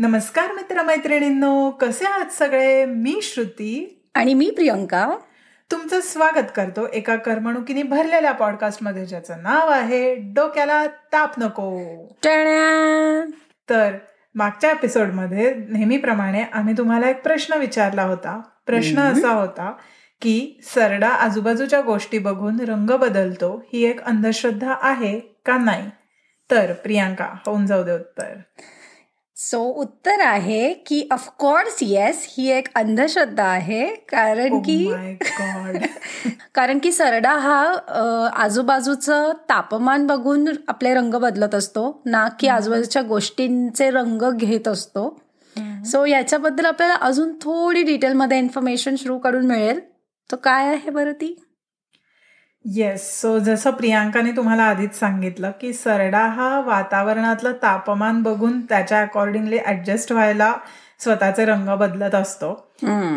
[0.00, 2.84] नमस्कार मित्रमैत्रिणींनो कसे आहात सगळे?
[2.84, 4.02] मी श्रुती.
[4.14, 5.10] आणि मी प्रियंका.
[5.70, 11.78] तुमचं स्वागत करतो एका करमणुकीने भरलेल्या पॉडकास्टमध्ये ज्याचं नाव आहे डोक्याला ताप नको.
[13.70, 13.96] तर
[14.34, 18.40] मागच्या एपिसोडमध्ये नेहमीप्रमाणे आम्ही तुम्हाला एक प्रश्न विचारला होता.
[18.66, 18.98] प्रश्न.
[18.98, 19.72] असा होता
[20.22, 25.90] की सरडा आजूबाजूच्या गोष्टी बघून रंग बदलतो ही एक अंधश्रद्धा आहे का नाही?
[26.50, 28.34] तर प्रियांका होऊन जाऊ दे उत्तर.
[29.40, 33.86] सो उत्तर आहे की ऑफकोर्स येस ही एक अंधश्रद्धा आहे.
[33.86, 35.86] कारण Oh की my God.
[36.54, 37.72] कारण की सरडा हा
[38.34, 42.02] आजूबाजूचं तापमान बघून आपले रंग बदलत असतो.
[42.06, 45.20] ना की आजूबाजूच्या गोष्टींचे रंग घेत असतो.
[45.84, 49.80] सो याच्याबद्दल आपल्याला अजून थोडी डिटेलमध्ये इन्फॉर्मेशन सुरू कडून मिळेल.
[50.32, 51.47] तो काय आहे बरं ती?
[52.64, 59.58] येस सो जसं प्रियांकाने तुम्हाला आधीच सांगितलं की सरडा हा वातावरणातलं तापमान बघून त्याच्या अकॉर्डिंगली
[59.66, 60.54] ऍडजस्ट व्हायला
[61.00, 62.70] स्वतःचे रंग बदलत असतो.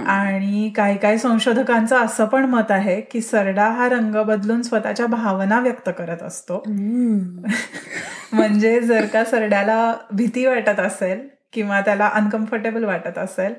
[0.08, 5.60] आणि काही काही संशोधकांचं असं पण मत आहे की सरडा हा रंग बदलून स्वतःच्या भावना
[5.60, 6.64] व्यक्त करत असतो.
[8.34, 13.54] म्हणजे जर का सरड्याला भीती वाटत असेल किंवा त्याला अनकम्फर्टेबल वाटत असेल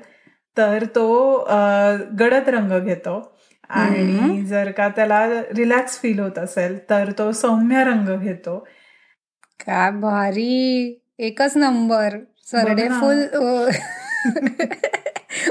[0.57, 1.37] तर तो
[2.19, 3.19] गडद रंग घेतो.
[3.69, 8.67] आणि जर का त्याला रिलॅक्स फील होत असेल तर तो सौम्य रंग घेतो.
[9.59, 10.99] काय भारी.
[11.19, 12.09] एकच नंबर.
[12.45, 12.87] सरडे.
[12.89, 13.25] फुल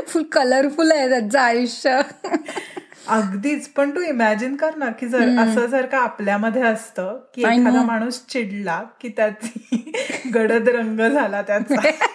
[0.07, 2.01] फुल कलरफुल आहे त्यांचं आयुष्य.
[3.09, 3.69] अगदीच.
[3.69, 7.83] पण तू इमॅजिन कर ना की जर असं जर का आपल्यामध्ये असतं की एखादा.
[7.83, 9.93] माणूस चिडला की त्याची
[10.35, 11.75] गडद रंग झाला त्याचा.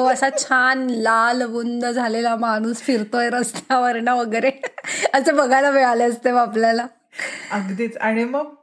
[0.00, 4.50] हो असा छान लाल बुंद झालेला माणूस फिरतोय रस्त्यावरनं वगैरे.
[5.14, 6.86] असं बघायला मिळाले असते मग आपल्याला.
[7.52, 7.96] अगदीच.
[7.96, 8.54] आणि मग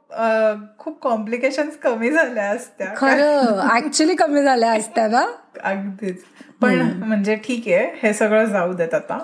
[0.78, 2.86] खूप कॉम्प्लिकेशन कमी झाल्या असत्या.
[2.96, 5.24] खरं ऍक्च्युली कमी झाल्या असत्या ना?
[5.62, 6.22] अगदीच.
[6.62, 9.18] पण म्हणजे ठीक आहे हे सगळं जाऊ देत आता.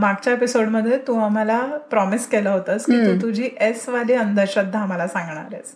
[0.00, 1.58] मागच्या एपिसोडमध्ये तू आम्हाला
[1.90, 5.70] प्रॉमिस केलं होतंस की तू तुझी एस वाली अंधश्रद्धा आम्हाला सांगणार आहेस.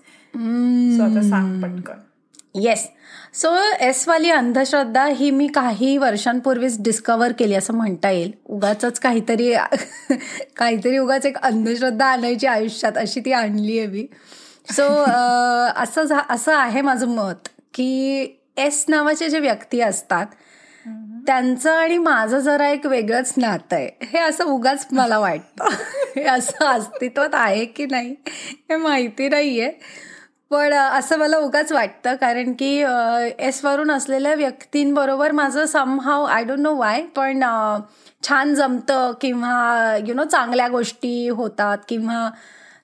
[0.97, 1.99] सो आता सांग पटकन.
[2.55, 2.89] येस
[3.35, 8.33] सो एस वाली अंधश्रद्धा ही मी काही वर्षांपूर्वीच डिस्कवर केली असं म्हणता येईल.
[8.45, 9.55] उगाच काहीतरी
[10.57, 14.07] काहीतरी उगाच एक अंधश्रद्धा आणायची आयुष्यात अशी ती आणली आहे मी.
[14.71, 14.83] सो
[15.77, 18.25] असं झा- असं आहे माझं मत की
[18.57, 20.27] एस नावाचे जे व्यक्ती असतात
[21.27, 23.91] त्यांचं आणि माझं जरा एक वेगळंच नातं आहे.
[24.13, 25.65] हे असं उगाच मला वाटतं.
[26.17, 28.15] हे असं अस्तित्वात आहे की नाही
[28.71, 29.73] हे माहिती नाहीये.
[30.51, 32.85] पण असं मला उगाच वाटतं कारण की
[33.39, 37.45] एस वरून असलेल्या व्यक्तींबरोबर माझं somehow I don't know why पण
[38.23, 42.29] छान जमतं किंवा यु नो चांगल्या गोष्टी होतात किंवा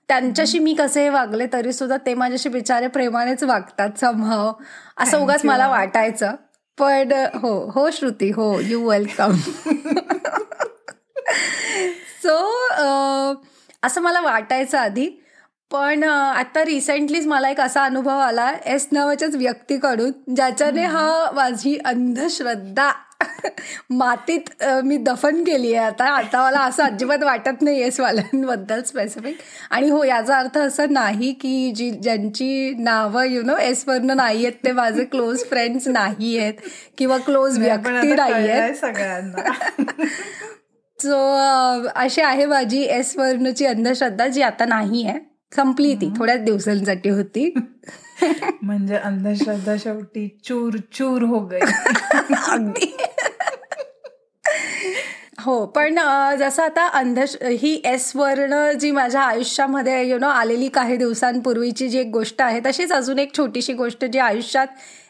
[0.07, 4.51] त्यांच्याशी मी कसे वागले तरी सुद्धा ते माझ्याशी बिचारे प्रेमानेच वागतात समहाव
[4.97, 5.45] असं उगाच.
[5.45, 6.35] मला वाटायचं.
[6.77, 9.31] पण हो हो श्रुती हो यू वेलकम
[12.23, 12.37] सो
[13.83, 15.09] असं मला वाटायचं आधी.
[15.71, 22.91] पण आता रिसेंटलीच मला एक असा अनुभव आला एस नावाच्याच व्यक्तीकडून ज्याच्याने हा माझी अंधश्रद्धा
[23.89, 26.05] मातीत मी दफन केली आहे आता.
[26.05, 29.37] आता मला असं अजिबात वाटत नाही एस वाल्यांबद्दल स्पेसिफिक
[29.71, 34.45] आणि हो याचा अर्थ असं नाही की जी ज्यांची नावं यु नो एस वरनं नाही
[34.45, 36.53] आहेत ते माझे क्लोज फ्रेंड्स नाही आहेत
[36.97, 38.73] किंवा क्लोज व्यक्ती नाही आहेत.
[38.75, 39.51] सगळ्यांना.
[40.99, 41.17] सो
[41.95, 45.19] अशी आहे माझी एस वर्णची अंधश्रद्धा जी आता नाही आहे.
[45.55, 47.53] संपली ती थोड्याच दिवसांसाठी होती.
[48.61, 51.59] म्हणजे अंधश्रद्धा शेवटी चूर चूर हो गई.
[52.51, 52.97] अगदी.
[55.39, 55.99] हो पण
[56.39, 61.99] जसं आता अंधश ही एस वर्ण जी माझ्या आयुष्यामध्ये यु नो आलेली काही दिवसांपूर्वीची जी
[61.99, 64.67] एक गोष्ट आहे तशीच अजून एक छोटीशी गोष्ट जी आयुष्यात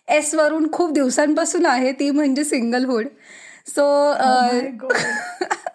[0.07, 3.05] एस वरून खूप दिवसांपासून आहे ती म्हणजे सिंगलहुड.
[3.67, 4.13] सो.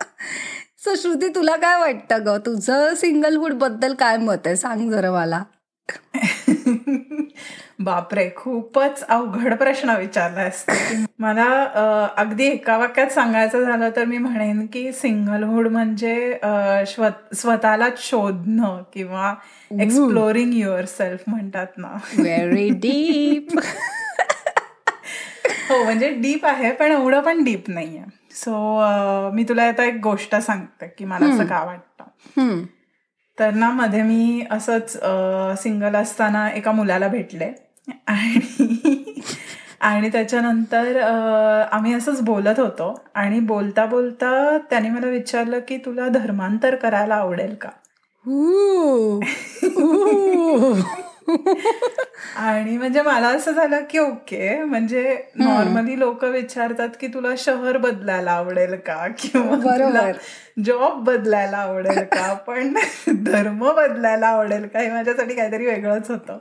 [0.82, 2.37] सो श्रुती तुला काय वाटतं ग?
[2.47, 4.56] तुझं सिंगलहुडबद्दल काय मत आहे?
[4.56, 5.43] सांग जरा मला.
[7.81, 10.75] बापरे खूपच अवघड प्रश्न विचारलायस तू.
[11.19, 11.47] मला
[12.16, 16.15] अगदी एका वाक्यात सांगायचं झालं तर मी म्हणेन की सिंगलहुड म्हणजे
[17.34, 19.34] स्वतःलाच शोधणं किंवा
[19.80, 21.97] एक्सप्लोरिंग युअर सेल्फ म्हणतात ना.
[22.18, 23.59] व्हेरी डीप
[25.68, 28.03] हो म्हणजे डीप आहे पण एवढं पण डीप नाहीये.
[28.34, 32.04] सो मी तुला आता एक गोष्ट सांगते की मला असं का वाटतं.
[33.38, 34.96] तर ना मध्ये मी असंच
[35.62, 37.52] सिंगल असताना एका मुलाला भेटले.
[38.06, 38.40] आणि
[39.80, 41.12] आणि त्याच्यानंतर अ,
[41.72, 43.04] आम्ही असंच बोलत होतो.
[43.14, 47.68] आणि बोलता बोलता त्याने मला विचारलं की तुला धर्मांतर करायला आवडेल का?
[52.36, 58.30] आणि म्हणजे मला असं झालं की ओके म्हणजे नॉर्मली लोक विचारतात की तुला शहर बदलायला
[58.30, 59.07] आवडेल का?
[59.19, 60.13] किंवा
[60.65, 62.34] जॉब बदलायला आवडेल का?
[62.34, 62.74] पण
[63.09, 64.78] धर्म बदलायला आवडेल का?
[64.78, 66.39] हे माझ्यासाठी काहीतरी वेगळंच होतं.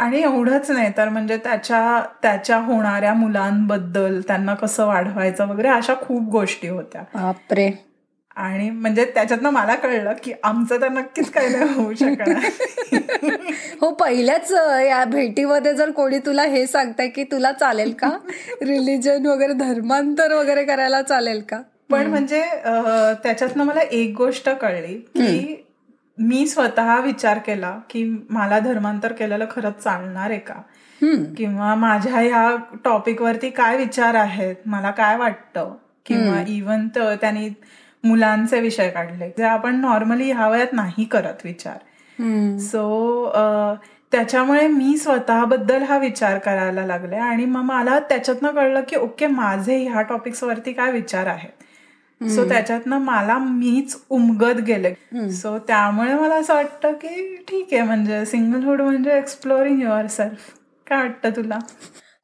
[0.00, 6.22] आणि एवढंच नाही तर म्हणजे त्याच्या त्याच्या होणाऱ्या मुलांबद्दल त्यांना कसं वाढवायचं वगैरे अशा खूप
[6.22, 7.02] गोष्टी होत्या.
[7.02, 7.85] बापरे.
[8.36, 12.48] आणि म्हणजे त्याच्यातनं मला कळलं की आमचं तर नक्कीच काही नाही होऊ शकणार.
[13.80, 14.50] हो पहिल्याच
[14.86, 18.10] या भेटीमध्ये जर कोणी तुला हे सांगताय की तुला चालेल का?
[18.62, 21.60] रिलिजन वगैरे धर्मांतर वगैरे करायला चालेल का?
[21.90, 22.42] पण म्हणजे
[23.22, 25.62] त्याच्यातनं मला एक गोष्ट कळली की
[26.18, 30.60] मी स्वतः विचार केला की मला धर्मांतर केलेलं खरंच चालणार आहे का?
[31.36, 34.54] किंवा माझ्या ह्या टॉपिकवरती काय विचार आहेत?
[34.66, 35.74] मला काय वाटतं?
[36.06, 37.48] किंवा इवन त्यांनी
[38.06, 39.28] मुलांचे विषय काढले.
[39.38, 41.78] जे आपण नॉर्मली ह्या वयात नाही करत विचार.
[42.60, 43.30] सो
[44.12, 49.76] त्याच्यामुळे मी स्वतःबद्दल हा विचार करायला लागले आणि मग मला त्याच्यातनं कळलं की ओके माझे
[49.78, 51.64] ह्या टॉपिक्सवरती काय विचार आहेत.
[52.20, 54.92] सो त्याच्यातनं मला मीच उमगत गेले.
[55.32, 60.50] सो त्यामुळे मला असं वाटतं की ठीक आहे म्हणजे सिंगलहुड म्हणजे एक्सप्लोरिंग युअर सेल्फ
[60.86, 61.58] काय वाटतं तुला?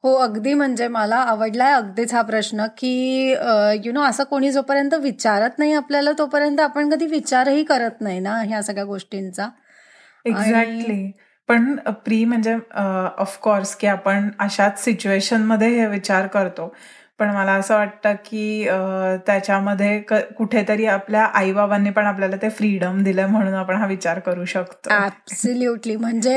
[0.05, 0.53] हो अगदी.
[0.55, 2.93] म्हणजे मला आवडलाय अगदीच हा प्रश्न की
[3.85, 8.37] यु नो असं कोणी जोपर्यंत विचारत नाही आपल्याला तोपर्यंत आपण कधी विचारही करत नाही ना
[8.43, 9.49] ह्या सगळ्या गोष्टींचा.
[10.25, 11.11] एक्झॅक्टली
[11.49, 12.55] पण प्री म्हणजे
[13.19, 16.73] ऑफकोर्स की आपण अशाच सिच्युएशनमध्ये हे विचार करतो.
[17.23, 18.65] पण मला असं वाटतं की
[19.27, 19.99] त्याच्यामध्ये
[20.37, 24.91] कुठेतरी आपल्या आईबाबांनी पण आपल्याला ते फ्रीडम दिलं म्हणून आपण हा विचार करू शकतो.
[24.95, 26.35] ऍब्सल्युटली म्हणजे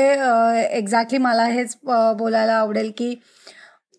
[0.70, 1.76] एक्झॅक्टली मला हेच
[2.18, 3.14] बोलायला आवडेल की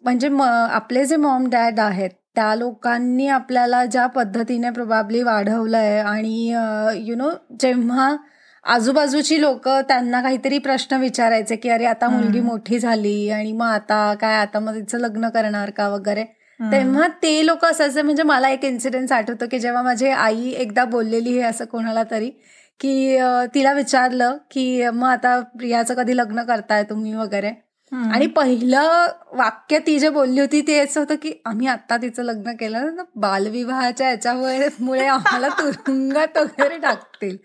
[0.04, 0.30] म्हणजे
[0.69, 6.48] आपले जे मॉम डॅड आहेत त्या लोकांनी आपल्याला ज्या पद्धतीने प्रोबॅबली वाढवलंय आणि
[7.00, 7.30] यु नो
[7.62, 8.16] जेव्हा
[8.63, 14.13] आजूबाजूची लोक त्यांना काहीतरी प्रश्न विचारायचे की अरे आता मुलगी मोठी झाली आणि मग आता
[14.13, 14.36] काय?
[14.36, 15.88] आता मग तिचं लग्न करणार का?
[15.89, 16.25] वगैरे.
[16.59, 21.30] तेव्हा ते लोक असायचे म्हणजे मला एक इन्सिडेंट आठवतो की जेव्हा माझी आई एकदा बोललेली
[21.30, 22.30] हे असं कोणाला तरी
[22.80, 23.19] की
[23.54, 27.51] तिला विचारलं की मग आता प्रियाचं कधी लग्न करताय तुम्ही वगैरे?
[27.92, 32.51] आणि पहिलं वाक्य ती जे बोलली होती ते असं होतं की आम्ही आता तिचं लग्न
[32.51, 37.38] केलं ना बालविवाहाच्या याच्यामुळे आम्हाला तुरुंगात वगैरे टाकतील.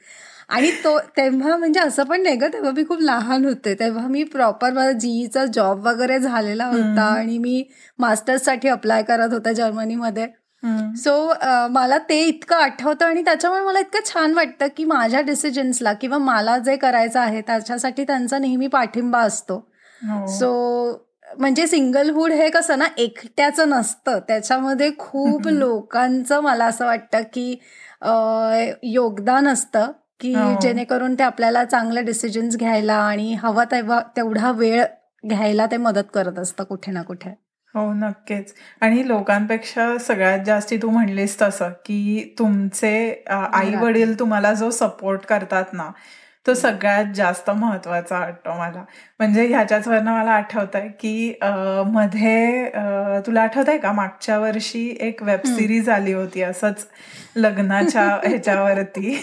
[0.52, 3.74] आणि तो तेव्हा म्हणजे असं पण नाही ग तेव्हा मी खूप लहान होते.
[3.80, 7.62] तेव्हा मी प्रॉपर माझा जीईचा जॉब वगैरे झालेला होता आणि मी
[7.98, 10.26] मास्टर्ससाठी अप्लाय करत होते जर्मनीमध्ये.
[10.96, 11.12] सो
[11.70, 16.56] मला ते इतकं आठवतं आणि त्याच्यामुळे मला इतकं छान वाटतं की माझ्या डिसिजन्सला किंवा मला
[16.58, 19.58] जे करायचं आहे त्याच्यासाठी त्यांचा नेहमी पाठिंबा असतो.
[20.28, 20.50] सो
[21.38, 24.18] म्हणजे सिंगलहुड हे कसं ना एकट्याचं नसतं.
[24.28, 27.50] त्याच्यामध्ये खूप लोकांचं मला असं वाटतं की
[28.84, 29.90] योगदान असतं.
[30.22, 34.84] की जेणेकरून ते आपल्याला चांगले डिसिजन्स घ्यायला आणि हवा तेव्हा तेवढा वेळ
[35.26, 37.30] घ्यायला ते मदत करत असतं कुठे ना कुठे.
[37.74, 38.52] हो नक्कीच.
[38.80, 45.72] आणि लोकांपेक्षा सगळ्यात जास्ती तू म्हणलीस तसं की तुमचे आई वडील तुम्हाला जो सपोर्ट करतात
[45.72, 45.90] ना
[46.46, 48.84] तो सगळ्यात जास्त महत्त्वाचा वाटतो मला.
[49.18, 51.32] म्हणजे ह्याच्याच वरनं मला आठवत आहे की
[51.86, 52.68] मध्ये
[53.26, 56.86] तुला आठवत आहे का मागच्या वर्षी एक वेब सिरीज आली होती असंच
[57.36, 59.16] लग्नाच्या ह्याच्यावरती.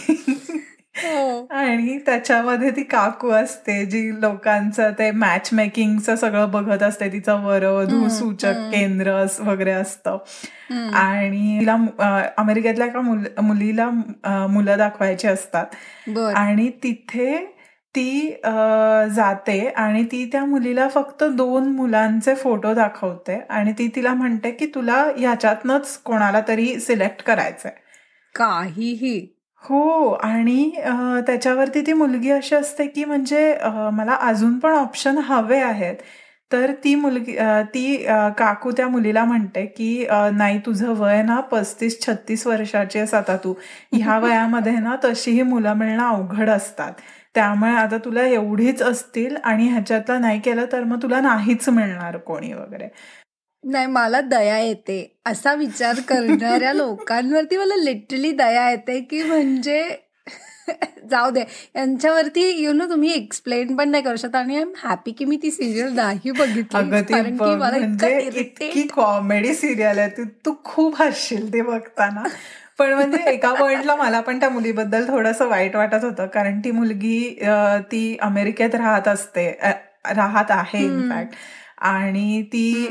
[1.52, 7.12] आणि त्याच्यामध्ये ती काकू असते जी लोकांचं ते मॅच मेकिंगचं सगळं बघत असते.
[7.12, 10.18] तिचं वरवधू सूचक केंद्र वगैरे असतं.
[10.94, 11.76] आणि तिला
[12.38, 13.02] अमेरिकेतल्या एका
[13.42, 13.90] मुलीला
[14.50, 15.66] मुलं दाखवायची असतात.
[16.36, 17.38] आणि तिथे
[17.96, 18.30] ती
[19.16, 24.66] जाते आणि ती त्या मुलीला फक्त दोन मुलांचे फोटो दाखवते आणि ती तिला म्हणते की
[24.66, 27.72] तुला ह्याच्यातनच कोणाला तरी सिलेक्ट करायचंय.
[28.36, 29.20] काहीही.
[29.64, 30.72] हो आणि
[31.28, 33.54] त्याच्यावरती ती मुलगी अशी असते की म्हणजे
[33.94, 35.96] मला अजून पण ऑप्शन हवे आहेत.
[36.52, 37.36] तर ती मुलगी
[37.74, 37.96] ती
[38.38, 43.54] काकू त्या मुलीला म्हणते की नाही तुझं वय ना पस्तीस छत्तीस वर्षाची आहेस आता तू.
[43.94, 46.92] ह्या वयामध्ये ना तशीही मुलं मिळणं अवघड असतात.
[47.36, 52.54] त्यामुळे आता तुला एवढीच असतील आणि ह्याच्यातलं नाही केलं तर मग तुला नाहीच मिळणार कोणी
[52.54, 52.88] वगैरे.
[53.64, 55.06] नाही मला दया येते.
[55.26, 59.82] असा विचार करणाऱ्या लोकांवरती मला लिटरली दया येते की म्हणजे
[61.10, 61.44] जाऊ दे.
[61.76, 65.38] यांच्यावरती यु नो तुम्ही एक्सप्लेन पण नाही करू शकत आणि आय एम हॅपी की मी
[65.44, 66.64] ती सिरियल नाही बघितली.
[67.04, 72.24] कारण की मला म्हणजे इतकी कॉमेडी सिरियल आहे तू खूप हसशील ते बघताना.
[72.80, 76.28] पण म्हणजे एका पॉइंटला मला पण त्या मुलीबद्दल थोडंसं वाईट वाटत होतं.
[76.28, 77.20] कारण ती मुलगी
[77.92, 79.50] ती अमेरिकेत राहत असते
[80.16, 81.34] राहत आहे इनफॅक्ट
[81.80, 82.88] आणि ती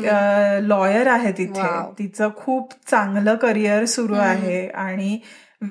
[0.62, 1.68] लॉयर आहे तिथे.
[1.99, 5.18] तिचं खूप चांगलं करिअर सुरू आहे आणि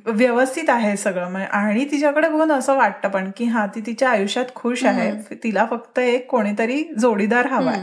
[0.06, 1.36] व्यवस्थित आहे सगळं.
[1.36, 5.36] आणि तिच्याकडे बघून असं वाटतं पण की हा ती तिच्या आयुष्यात खुश आहे.
[5.44, 7.82] तिला फक्त एक कोणीतरी जोडीदार हवाय.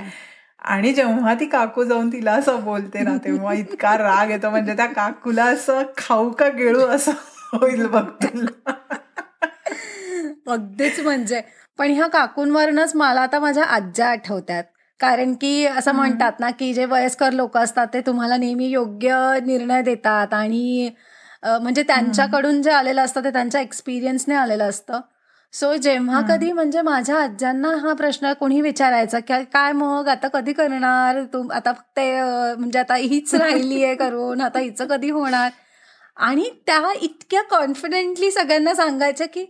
[0.63, 4.51] आणि जेव्हा ती काकू जाऊन तिला असं बोलते ना तेव्हा इतका राग येतो.
[4.51, 7.13] म्हणजे त्या काकूला असं खाऊ का गेळू असं
[7.53, 8.73] होईल बघ तुला.
[10.47, 11.41] अगदीच म्हणजे.
[11.79, 14.65] पण ह्या काकूंवरनच मला आता माझ्या आज्या आठवतात.
[15.05, 19.83] कारण की असं म्हणतात ना की जे वयस्कर लोक असतात ते तुम्हाला नेहमी योग्य निर्णय
[19.83, 20.91] देतात आणि
[21.43, 25.01] म्हणजे त्यांच्याकडून जे आलेलं असतं ते त्यांच्या एक्सपिरियन्सने आलेलं असतं.
[25.55, 30.53] सो जेव्हा कधी म्हणजे माझ्या आज्यांना हा प्रश्न कोणी विचारायचा की काय मग आता कधी
[30.53, 31.23] करणार?
[31.25, 32.01] तू आता फक्त
[32.59, 35.51] म्हणजे आता हीच राहिली आहे करून आता हिचं कधी होणार?
[36.17, 39.45] आणि त्या इतक्या कॉन्फिडेंटली सगळ्यांना सांगायचं की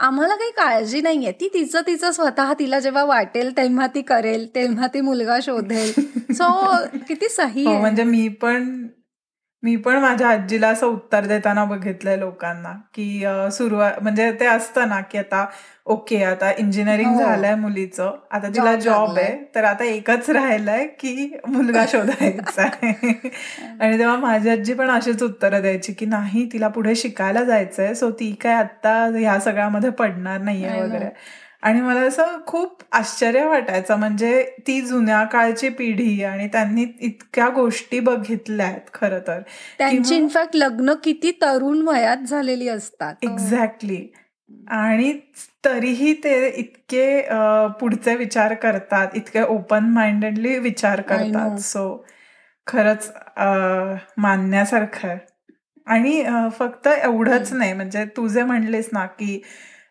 [0.00, 1.32] आम्हाला काही काळजी नाहीये.
[1.32, 5.92] ती तिचं तिचं स्वतः तिला जेव्हा वाटेल तेव्हा ती करेल तेव्हा ती मुलगा शोधेल.
[6.32, 6.76] सो
[7.08, 8.86] किती सही हो, म्हणजे मी पण
[9.62, 15.00] मी पण माझ्या आजीला असं उत्तर देताना बघितलंय लोकांना की सुरुवात म्हणजे ते असतं ना
[15.02, 15.44] की आता
[15.86, 17.18] ओके आता इंजिनिअरिंग हो.
[17.18, 22.92] झालंय मुलीचं आता तिला जॉब आहे तर आता एकच राहिलंय की मुलगा शोधायचा आहे.
[23.80, 28.10] आणि तेव्हा माझी आजी पण अशीच उत्तरं द्यायची की नाही तिला पुढे शिकायला जायचंय सो
[28.10, 31.08] ती काय आता ह्या सगळ्यामध्ये पडणार नाहीये वगैरे.
[31.62, 38.00] आणि मला असं खूप आश्चर्य वाटायचं म्हणजे ती जुन्या काळची पिढी आणि त्यांनी इतक्या गोष्टी
[38.00, 39.40] बघितल्या आहेत खरं तर.
[39.78, 43.14] त्यांची इनफॅक्ट लग्न किती तरुण वयात झालेली असतात.
[43.22, 44.06] एक्झॅक्टली
[44.70, 45.12] आणि
[45.64, 47.20] तरीही ते इतके
[47.80, 51.58] पुढचे विचार करतात इतके ओपन माइंडेडली विचार करतात.
[51.60, 52.04] सो
[52.66, 53.10] खरंच
[54.18, 55.18] मानण्यासारखं आहे.
[55.86, 56.22] आणि
[56.58, 59.40] फक्त एवढंच नाही म्हणजे तू जे म्हणलेस ना की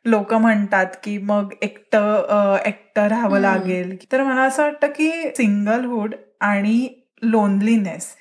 [0.05, 3.95] लोक म्हणतात की मग एकटं एकटं राहावं लागेल.
[4.11, 6.87] तर मला असं वाटतं की सिंगलहुड आणि
[7.21, 8.15] लोनलीनेस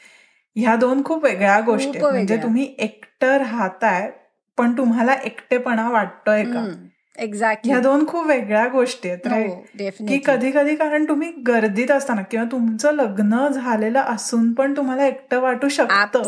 [0.56, 4.11] ह्या दोन खूप वेगळ्या गोष्टी म्हणजे तुम्ही एकटं राहताय
[4.58, 6.66] पण तुम्हाला एकटेपणा वाटतोय का?
[7.18, 9.54] एक्झॅक्ट ह्या दोन खूप वेगळ्या गोष्टी आहेत हो,
[10.08, 15.40] की कधी कधी कारण तुम्ही गर्दीत असताना किंवा तुमचं लग्न झालेलं असून पण तुम्हाला एकटं
[15.40, 16.23] वाटू शकतं.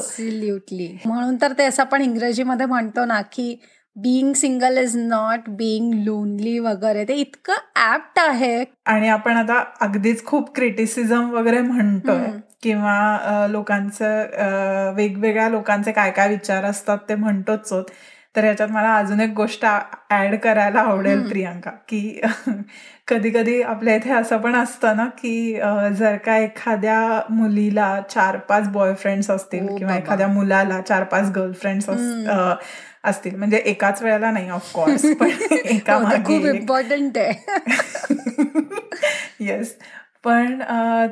[1.05, 3.61] म्हणून तर ते असं आपण इंग्रजीमध्ये म्हणतो ना की
[4.03, 7.05] being single is not being lonely वगैरे.
[7.09, 7.55] ते इतकं
[7.95, 8.65] ऍप्ट आहे.
[8.87, 12.27] आणि आपण आता अगदीच खूप क्रिटिसिझम वगैरे म्हणतोय
[12.63, 17.73] किंवा लोकांचं वेगवेगळ्या लोकांचे काय काय विचार असतात ते म्हणतोच
[18.37, 19.67] तर ह्याच्यात मला अजून एक गोष्ट
[20.11, 22.21] ऍड करायला आवडेल प्रियांका की
[23.09, 25.55] कधी कधी आपल्या इथे असं पण असतं ना की
[25.95, 31.91] जर का एखाद्या मुलीला चार पाच बॉयफ्रेंड्स असतील किंवा एखाद्या मुलाला चार पाच गर्लफ्रेंड्स
[33.05, 33.35] असतील.
[33.35, 35.31] म्हणजे एकाच वेळेला नाही ऑफकोर्स पण
[35.65, 37.33] एका हो, खूप इम्पॉर्टंट आहे.
[39.41, 39.77] येस
[40.25, 40.63] पण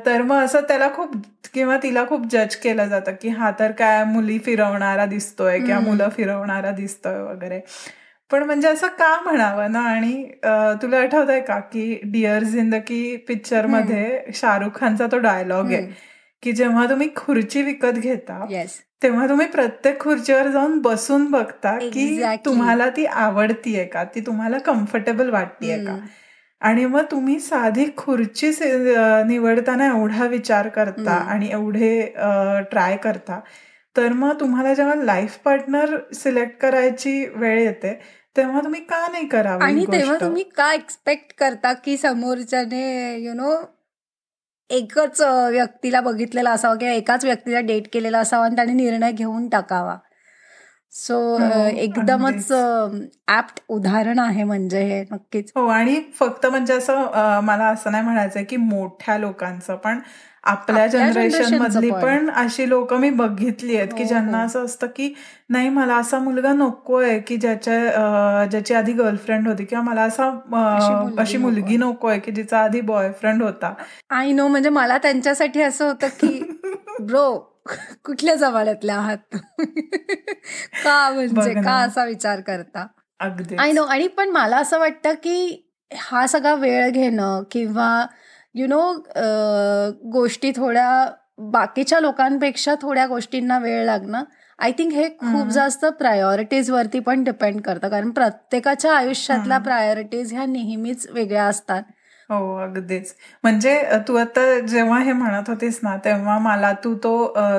[0.05, 1.15] तर मग असं त्याला खूप
[1.53, 6.09] किंवा तिला खूप जज केलं जातं की हा तर काय मुली फिरवणारा दिसतोय किंवा मुलं
[6.09, 7.59] फिरवणारा दिसतोय वगैरे.
[8.31, 9.79] पण म्हणजे असं का म्हणावं ना?
[9.79, 10.23] आणि
[10.81, 15.81] तुला आठवत आहे का की डिअर जिंदगी पिक्चरमध्ये शाहरुख खानचा तो डायलॉग आहे
[16.43, 18.45] की जेव्हा तुम्ही खुर्ची विकत घेता
[19.03, 22.05] तेव्हा तुम्ही प्रत्येक खुर्चीवर जाऊन बसून बघता की
[22.45, 24.03] तुम्हाला ती आवडतीये का?
[24.03, 25.91] ती तुम्हाला कम्फर्टेबल वाटतीये का?
[26.61, 28.51] आणि मग तुम्ही साधी खुर्ची
[29.27, 32.01] निवडताना एवढा विचार करता आणि एवढे
[32.71, 33.39] ट्राय करता.
[33.95, 37.93] तर मग तुम्हाला जेव्हा लाईफ पार्टनर सिलेक्ट करायची वेळ येते
[38.35, 42.83] तेव्हा तुम्ही का नाही करावं आणि तेव्हा तुम्ही का एक्सपेक्ट करता की समोरच्याने
[43.23, 43.55] यु नो
[44.69, 49.97] एकच व्यक्तीला बघितलेला असावा किंवा एकाच व्यक्तीला डेट केलेला असावा आणि त्याने निर्णय घेऊन टाकावा?
[50.93, 52.51] सो हो, एकदमच
[53.29, 55.51] ऍप्ट उदाहरण आहे म्हणजे हे नक्कीच.
[55.55, 59.99] हो आणि फक्त म्हणजे असं मला असं नाही म्हणायचं की मोठ्या लोकांचं पण
[60.43, 62.29] आपल्या जनरेशन मधली पण.
[62.29, 64.45] अशी लोक मी बघितली आहेत की हो, ज्यांना हो.
[64.45, 65.13] असं असतं की
[65.49, 70.29] नाही मला असा मुलगा नकोय की ज्याच्या ज्याची आधी गर्लफ्रेंड होती किंवा मला असा
[71.21, 72.19] अशी मुलगी नकोय.
[72.19, 73.73] की जिचा आधी बॉयफ्रेंड होता.
[74.09, 76.39] आय नो म्हणजे मला त्यांच्यासाठी असं होतं की
[77.01, 77.48] ब्रो
[78.05, 79.17] कुठल्या जमान्यातल्या आहात?
[80.83, 82.87] का म्हणजे का असा विचार करता?
[83.59, 88.05] आय नो आणि पण मला असं वाटतं की हा सगळा वेळ घेणं किंवा
[88.53, 88.93] यु नो
[90.11, 94.23] गोष्टी थोड्या बाकीच्या लोकांपेक्षा थोड्या गोष्टींना वेळ लागणं
[94.59, 97.89] आय थिंक हे खूप जास्त प्रायोरिटीज वरती पण डिपेंड करतं.
[97.89, 101.83] कारण प्रत्येकाच्या आयुष्यातल्या प्रायोरिटीज ह्या नेहमीच वेगळ्या असतात.
[102.29, 103.13] हो अगदीच.
[103.43, 103.71] म्हणजे
[104.07, 107.13] तू आता जेव्हा हे म्हणत होतीस ना तेव्हा मला तू तो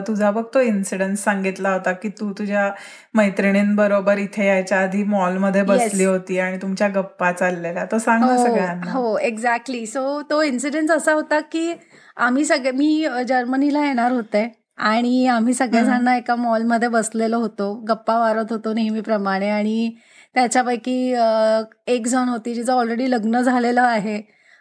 [0.07, 2.69] तुझा बघ तो इन्सिडन्स सांगितला होता की तू तुझ्या
[3.15, 7.85] मैत्रिणींबरोबर इथे यायच्या आधी मॉलमध्ये बसली होती आणि तुमच्या गप्पा चाललेल्या.
[7.93, 8.91] तो सांग ना हो, सगळ्यांना.
[8.93, 11.73] हो एक्झॅक्टली सो तो इन्सिडेंट असा होता की
[12.19, 14.49] आम्ही सगळे मी जर्मनीला येणार होते
[14.79, 17.73] आणि आम्ही सगळेजण एका मॉलमध्ये बसलेलो होतो.
[17.89, 19.95] गप्पा मारत होतो नेहमीप्रमाणे आणि
[20.35, 21.15] त्याच्यापैकी
[21.87, 24.21] एक जण होती जिचं ऑलरेडी लग्न झालेलं आहे.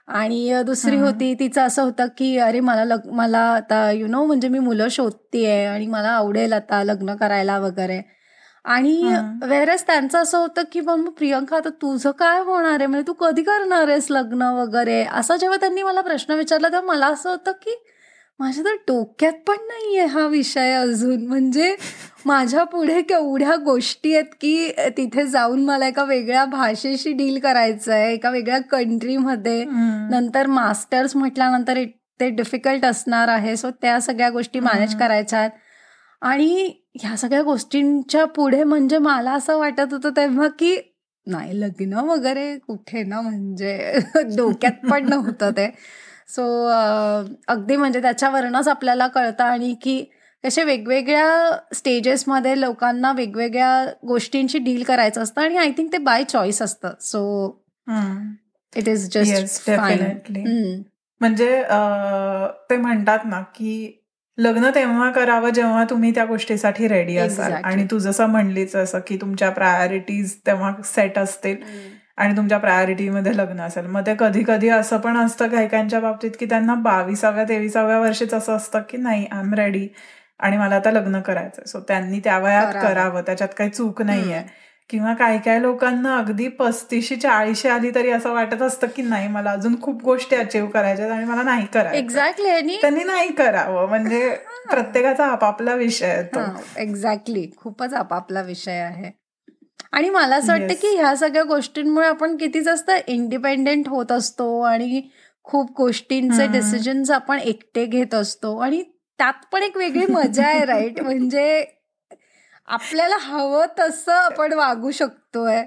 [0.09, 4.47] आणि दुसरी होती तिचं असं होतं की अरे मला लग मला आता यु नो म्हणजे
[4.47, 8.01] मी मुलं शोधतीये आणि मला आवडेल आता लग्न करायला वगैरे.
[8.65, 8.95] आणि
[9.43, 12.85] वेरस त्यांचं असं होतं की मग प्रियंका आता तुझं काय होणार आहे?
[12.85, 15.03] म्हणजे तू कधी करणार आहेस लग्न वगैरे?
[15.13, 17.75] असं जेव्हा त्यांनी मला प्रश्न विचारला तेव्हा मला असं होतं की
[18.39, 21.25] माझ्या तर डोक्यात पण नाहीये हा विषय अजून.
[21.27, 21.75] म्हणजे
[22.25, 28.13] माझ्या पुढे केवढ्या गोष्टी आहेत की तिथे जाऊन मला एका वेगळ्या भाषेशी डील करायचं आहे
[28.13, 29.63] एका वेगळ्या कंट्रीमध्ये.
[30.12, 31.84] नंतर मास्टर्स म्हटल्यानंतर
[32.19, 35.51] ते डिफिकल्ट असणार आहे सो त्या सगळ्या गोष्टी मॅनेज करायच्या आहेत.
[36.22, 40.75] आणि ह्या सगळ्या गोष्टींच्या पुढे म्हणजे मला असं वाटत होतं तेव्हा की
[41.27, 43.93] नाही लग्न वगैरे कुठे ना म्हणजे
[44.38, 45.67] डोक्यात पण नव्हतं ते.
[46.29, 46.43] सो
[47.48, 50.03] अगदी म्हणजे त्याच्यावरनच आपल्याला कळतं आणि की
[50.43, 56.62] कसे वेगवेगळ्या स्टेजेसमध्ये लोकांना वेगवेगळ्या गोष्टींशी डील करायचं असतं आणि आय थिंक ते बाय चॉईस
[56.62, 56.93] असतं.
[57.01, 57.63] सो
[58.74, 59.69] इट इज जस्ट
[61.21, 61.63] म्हणजे
[62.69, 63.95] ते म्हणतात ना की
[64.38, 67.51] लग्न तेव्हा करावं जेव्हा तुम्ही त्या गोष्टीसाठी रेडी असाल.
[67.53, 71.55] आणि तू जसं म्हणलीच असं की तुमच्या प्रायोरिटीज तेव्हा सेट असतील.
[72.19, 73.85] आणि तुमच्या प्रायोरिटीमध्ये लग्न असेल.
[73.85, 78.55] मग ते कधी कधी असं पण असतं काही बाबतीत की त्यांना बावीसाव्या तेविसाव्या वर्षीच असं
[78.55, 79.88] असतं की नाही आय एम रेडी
[80.39, 81.65] आणि मला आता लग्न करायचंय.
[81.65, 83.21] सो त्यांनी त्या वयात करावं.
[83.21, 84.43] त्याच्यात काही चूक नाहीये.
[84.89, 89.51] किंवा काही काही लोकांना अगदी पस्तीशी चाळीशी आली तरी असं वाटत असतं की नाही मला
[89.51, 91.97] अजून खूप गोष्टी अचीव करायच्या आणि मला नाही करायचं.
[91.97, 93.88] एक्झॅक्टली त्यांनी नाही करावं.
[93.88, 94.29] म्हणजे
[94.69, 99.11] प्रत्येकाचा आपापला विषय आहे एक्झॅक्टली खूपच आपापला विषय आहे.
[99.93, 105.01] आणि मला असं वाटतं की ह्या सगळ्या गोष्टींमुळे आपण किती जास्त इंडिपेंडेंट होत असतो आणि
[105.43, 108.58] खूप गोष्टींचे डिसिजन्स आपण एकटे घेत असतो.
[108.58, 108.84] आणि
[109.19, 111.65] त्यात पण एक वेगळी मजा आहे राईट म्हणजे
[112.67, 115.63] आपल्याला हवं तसं आपण वागू शकतोय.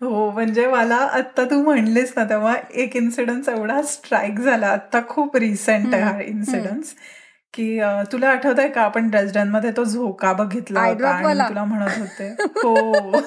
[0.00, 4.66] हो म्हणजे मला आता तू म्हणलीस ना तेव्हा एक इन्सिडन्स एवढा स्ट्राईक झाला.
[4.66, 6.94] आता खूप रिसेंट आहे हा इन्सिडन्स
[7.56, 7.80] की
[8.12, 12.28] तुला आठवत आहे का आपण ड्रेसडनमध्ये तो झोका बघितला होता आणि तुला म्हणत होते?
[12.64, 13.20] हो.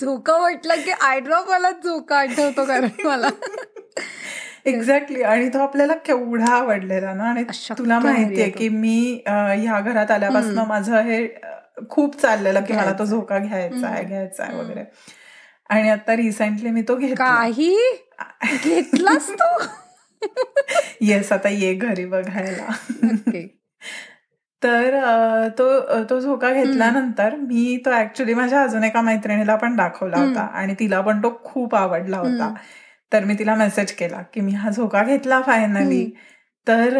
[0.00, 3.28] झोका म्हटलं की आयड्रॉप मला झोका आठवतो कारण मला.
[4.64, 7.24] एक्झॅक्टली आणि तो आपल्याला केवढा आवडलेला ना?
[7.24, 7.44] आणि
[7.78, 11.28] तुला माहितीये की मी ह्या घरात आल्यापासून माझं हे
[11.90, 14.84] खूप चाललेलं की मला तो झोका घ्यायचा आहे घ्यायचा आहे वगैरे.
[15.68, 17.24] आणि आता रिसेंटली मी तो घेतला.
[17.24, 17.76] काही?
[18.64, 19.56] घेतलास तो?
[21.00, 22.72] येस आता ये घरी बघायला.
[24.62, 24.94] तर
[25.58, 30.74] तो तो झोका घेतल्यानंतर मी तो ऍक्च्युली माझ्या अजून एका मैत्रिणीला पण दाखवला होता आणि
[30.80, 32.52] तिला पण तो खूप आवडला होता.
[33.12, 36.04] तर मी तिला मेसेज केला की मी हा झोका घेतला फायनली
[36.66, 36.98] तर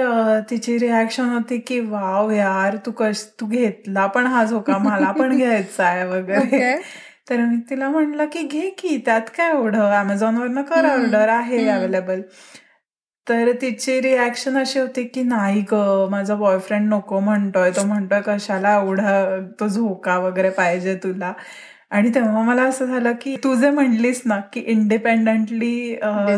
[0.51, 5.37] तिची रिॲक्शन होती की वाव यार तू कश तू घेतला पण हा झोका मला पण
[5.37, 6.77] घ्यायचा आहे वगैरे.
[7.31, 9.91] तर मी तिला म्हणलं की घे की त्यात काय एवढं?
[9.91, 12.21] अमेझॉनवरनं कर ऑर्डर आहे अवेलेबल
[13.27, 15.75] तर तिची रिॲक्शन अशी होती की नाही ग
[16.11, 17.71] माझा बॉयफ्रेंड नको म्हणतोय.
[17.71, 19.15] तो म्हणतोय कशाला एवढा
[19.61, 21.33] तो झोका वगैरे पाहिजे तुला.
[21.91, 25.95] आणि तेव्हा मला असं झालं की तू जे म्हणलीस ना की इंडिपेंडंटली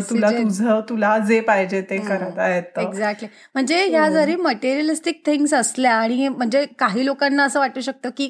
[0.09, 5.93] तुला तुझं तुला जे पाहिजे ते करता येतं एक्झॅक्टली म्हणजे ह्या जरी मटेरियलिस्टिक थिंग्स असल्या
[5.93, 8.27] आणि म्हणजे काही लोकांना असं वाटू शकतं की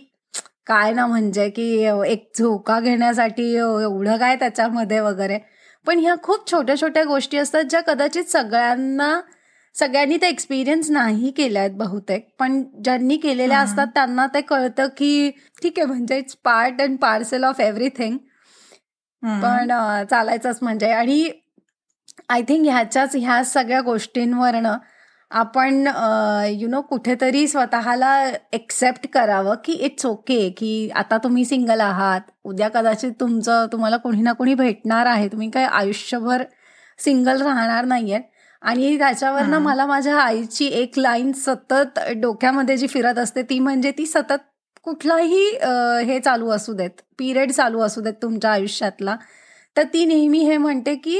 [0.67, 1.67] काय ना म्हणजे की
[2.07, 5.37] एक झोका घेण्यासाठी एवढं काय त्याच्यामध्ये वगैरे.
[5.85, 9.19] पण ह्या खूप छोट्या छोट्या गोष्टी असतात ज्या कदाचित सगळ्यांना
[9.75, 12.27] सगळ्यांनी ते एक्सपिरियन्स नाही केल्या आहेत बहुतेक.
[12.39, 15.29] पण ज्यांनी केलेल्या असतात त्यांना ते कळतं की
[15.61, 18.17] ठीक आहे म्हणजे it's part and parcel of everything
[19.23, 19.71] पण
[20.09, 20.91] चालायचंच म्हणजे.
[20.91, 21.29] आणि
[22.29, 24.77] आय थिंक ह्याच्याच ह्या सगळ्या गोष्टींवरनं
[25.31, 25.87] आपण
[26.49, 28.13] यु नो कुठेतरी स्वतःला
[28.53, 34.21] एक्सेप्ट करावं की इट्स ओके की आता तुम्ही सिंगल आहात उद्या कदाचित तुमचं तुम्हाला कोणी
[34.21, 36.43] ना कोणी भेटणार आहे तुम्ही काय आयुष्यभर
[36.99, 38.19] सिंगल राहणार नाहीये
[38.61, 44.05] आणि त्याच्यावरनं मला माझ्या आईची एक लाईन सतत डोक्यामध्ये जी फिरत असते ती म्हणजे ती
[44.05, 44.47] सतत
[44.83, 45.45] कुठलाही
[46.05, 49.15] हे चालू असू देत पिरियड चालू असू देत तुमच्या आयुष्यातला
[49.75, 51.19] तर ती नेहमी हे म्हणते की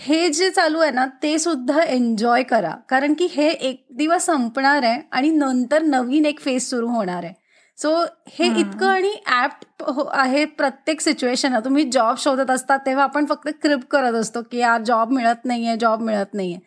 [0.00, 2.70] हे जे चालू आहे ना ते सुद्धा एन्जॉय करा.
[2.88, 7.32] कारण की हे एक दिवस संपणार आहे आणि नंतर नवीन एक फेज सुरू होणार आहे.
[7.78, 7.90] सो
[8.28, 9.82] हे इतकं आणि ऍप्ट
[10.12, 14.82] आहे प्रत्येक सिच्युएशन तुम्ही जॉब शोधत असतात तेव्हा आपण फक्त क्रिप करत असतो की यार
[14.82, 16.58] जॉब मिळत नाहीये जॉब मिळत नाहीये.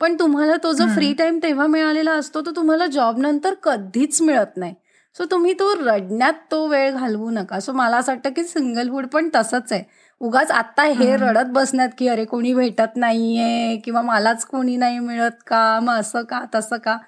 [0.00, 4.56] पण तुम्हाला तो जो फ्री टाइम तेव्हा मिळालेला असतो तो तुम्हाला जॉब नंतर कधीच मिळत
[4.56, 4.74] नाही.
[5.16, 7.60] सो तुम्ही तो रडण्यात तो वेळ घालवू नका.
[7.60, 9.82] सो मला असं वाटतं की सिंगलहूड पण तसंच आहे.
[10.20, 15.42] उगाच आता हे रडत बसण्यात की अरे कोणी भेटत नाहीये किंवा मलाच कोणी नाही मिळत
[15.46, 15.80] का?
[15.80, 16.44] मग असं का?
[16.54, 16.98] तसं का?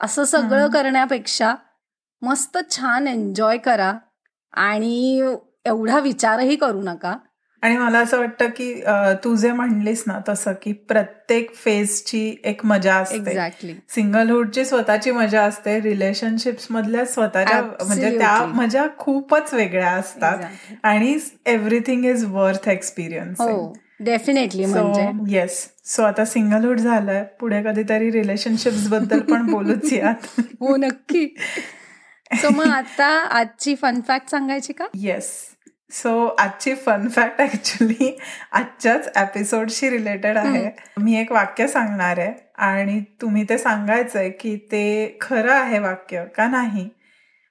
[0.00, 1.54] असं सगळं करण्यापेक्षा
[2.22, 3.92] मस्त छान एन्जॉय करा
[4.52, 5.34] आणि
[5.64, 7.16] एवढा विचारही करू नका.
[7.62, 8.72] आणि मला असं वाटतं की
[9.24, 13.16] तू जे म्हणलीस ना तसं की प्रत्येक फेजची एक मजा असते.
[13.16, 18.36] एक्झॅक्टली सिंगलहुडची स्वतःची मजा असते रिलेशनशिप्स मधल्या स्वतःच्या म्हणजे त्या.
[18.46, 20.38] मजा खूपच वेगळ्या असतात.
[20.38, 20.76] Exactly.
[20.82, 23.40] आणि everything is worth experience
[24.00, 25.10] definitely म्हणजे.
[25.28, 30.40] येस सो आता सिंगलहुड झालंय पुढे कधीतरी रिलेशनशिप्सबद्दल पण बोलूच यात.
[30.60, 31.26] हो नक्की.
[32.32, 34.86] सो मग आता आजची फन फॅक्ट सांगायची का?
[34.94, 35.30] येस
[35.92, 38.16] सो आजची फन फॅक्ट ऍक्च्युली
[38.52, 40.70] आजच्याच एपिसोडशी रिलेटेड आहे.
[41.00, 46.46] मी एक वाक्य सांगणार आहे आणि तुम्ही ते सांगायचंय की ते खरं आहे वाक्य का
[46.46, 46.88] नाही?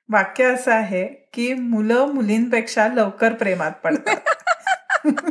[0.09, 4.15] वाक्य असं आहे की मुलं मुलींपेक्षा लवकर प्रेमात पडतात.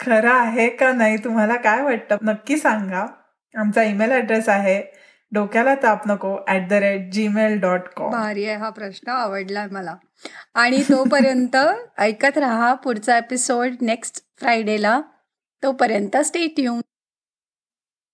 [0.00, 1.16] खरं आहे का नाही?
[1.16, 2.16] तुम्हाला काय वाटतं?
[2.22, 3.06] नक्की सांगा.
[3.54, 4.97] आमचा ईमेल ऍड्रेस आहे
[5.32, 9.94] डोक्याला ताप नको at the rate Gmail dot com भारी आहे हा प्रश्न आवडलाय मला.
[10.54, 11.56] आणि तोपर्यंत
[11.98, 15.00] ऐकत राहा पुढचा एपिसोड नेक्स्ट फ्रायडेला
[15.62, 16.80] तोपर्यंत स्टे ट्यून